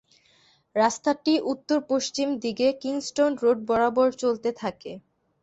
রাস্তাটি 0.75 1.33
উত্তর-পশ্চিম 1.51 2.27
দিকে 2.43 2.67
Kingston 2.81 3.31
road 3.41 3.57
বরাবর 3.69 4.09
চলতে 4.21 4.49
থাকে। 4.61 4.91